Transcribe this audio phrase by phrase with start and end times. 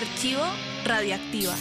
[0.00, 0.40] Archivo
[0.86, 1.52] Radioactiva.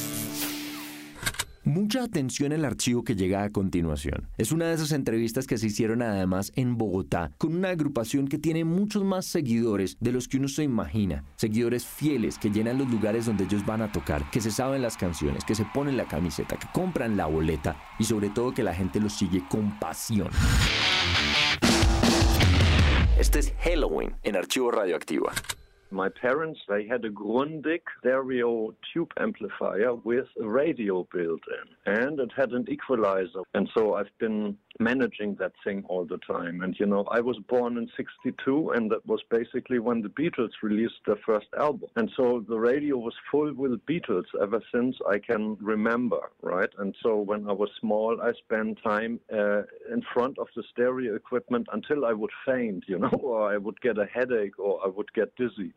[1.65, 4.29] Mucha atención al archivo que llega a continuación.
[4.37, 8.37] Es una de esas entrevistas que se hicieron además en Bogotá, con una agrupación que
[8.37, 11.25] tiene muchos más seguidores de los que uno se imagina.
[11.35, 14.95] Seguidores fieles que llenan los lugares donde ellos van a tocar, que se saben las
[14.95, 18.73] canciones, que se ponen la camiseta, que compran la boleta y sobre todo que la
[18.73, 20.29] gente los sigue con pasión.
[23.19, 25.33] Este es Halloween en Archivo Radioactiva.
[25.91, 32.19] My parents, they had a Grundig stereo tube amplifier with a radio built in, and
[32.19, 33.41] it had an equalizer.
[33.55, 36.61] And so I've been managing that thing all the time.
[36.61, 40.51] And you know, I was born in 62 and that was basically when the Beatles
[40.63, 41.89] released their first album.
[41.95, 46.69] And so the radio was full with Beatles ever since I can remember, right?
[46.77, 51.15] And so when I was small, I spent time uh, in front of the stereo
[51.15, 54.87] equipment until I would faint, you know, or I would get a headache or I
[54.87, 55.73] would get dizzy.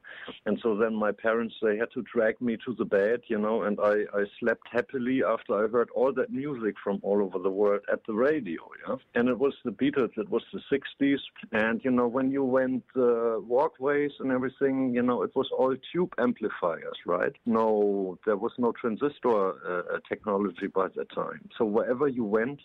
[0.47, 3.63] And so then my parents, they had to drag me to the bed, you know,
[3.63, 7.51] and I, I slept happily after I heard all that music from all over the
[7.51, 8.97] world at the radio, yeah.
[9.15, 11.21] And it was the Beatles, it was the 60s.
[11.53, 15.75] And, you know, when you went uh, walkways and everything, you know, it was all
[15.93, 17.33] tube amplifiers, right?
[17.47, 21.49] No, there was no transistor uh, technology by that time.
[21.57, 22.61] So wherever you went,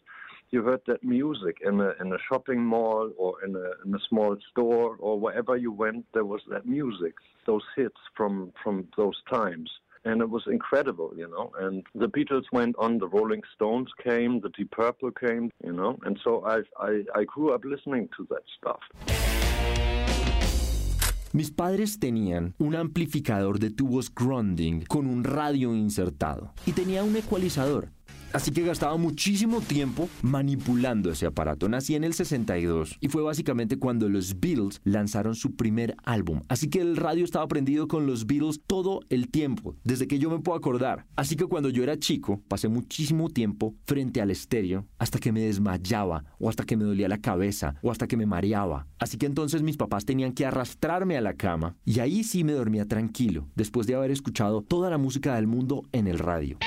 [0.51, 3.99] you heard that music in a in a shopping mall or in a in a
[4.09, 7.13] small store or wherever you went there was that music
[7.45, 9.69] those hits from from those times
[10.05, 11.51] and it was incredible, you know.
[11.59, 15.97] And the Beatles went on, the Rolling Stones came, the Deep Purple came, you know.
[16.05, 18.79] And so I, I, I grew up listening to that stuff.
[21.33, 27.15] Mis padres tenían un amplificador de tubos Grunding con un radio insertado y tenía un
[27.17, 27.89] ecualizador
[28.33, 31.69] Así que gastaba muchísimo tiempo manipulando ese aparato.
[31.69, 36.41] Nací en el 62 y fue básicamente cuando los Beatles lanzaron su primer álbum.
[36.49, 40.29] Así que el radio estaba prendido con los Beatles todo el tiempo, desde que yo
[40.29, 41.05] me puedo acordar.
[41.15, 45.41] Así que cuando yo era chico, pasé muchísimo tiempo frente al estéreo hasta que me
[45.41, 48.87] desmayaba o hasta que me dolía la cabeza o hasta que me mareaba.
[48.99, 52.53] Así que entonces mis papás tenían que arrastrarme a la cama y ahí sí me
[52.53, 56.57] dormía tranquilo, después de haber escuchado toda la música del mundo en el radio.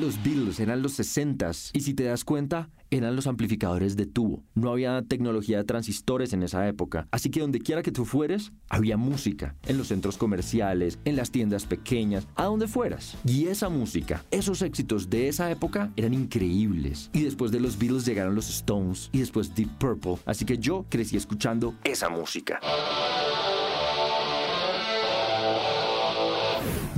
[0.00, 1.72] Los Beatles, eran los 60s.
[1.74, 4.42] Y si te das cuenta, eran los amplificadores de tubo.
[4.54, 7.06] No había tecnología de transistores en esa época.
[7.10, 9.56] Así que donde quiera que tú fueres, había música.
[9.66, 13.18] En los centros comerciales, en las tiendas pequeñas, a donde fueras.
[13.26, 17.10] Y esa música, esos éxitos de esa época eran increíbles.
[17.12, 20.16] Y después de los Beatles llegaron los Stones y después Deep Purple.
[20.24, 22.58] Así que yo crecí escuchando esa música.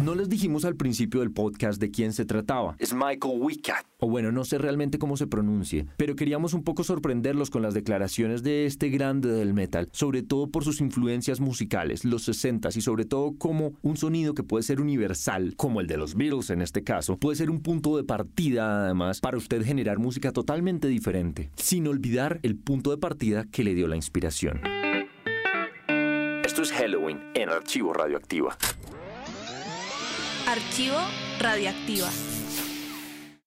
[0.02, 2.74] No les dijimos al principio del podcast de quién se trataba.
[2.80, 3.86] Es Michael Wicat.
[3.98, 7.72] O bueno, no sé realmente cómo se pronuncie, pero queríamos un poco sorprenderlos con las
[7.72, 12.80] declaraciones de este grande del metal, sobre todo por sus influencias musicales, los 60 y
[12.80, 16.62] sobre todo como un sonido que puede ser universal, como el de los Beatles en
[16.62, 21.52] este caso, puede ser un punto de partida además para usted generar música totalmente diferente,
[21.54, 24.62] sin olvidar el punto de partida que le dio la inspiración.
[26.44, 28.58] Esto es Halloween en Archivo Radioactiva.
[30.52, 30.98] Archivo
[31.38, 32.41] Radioactiva.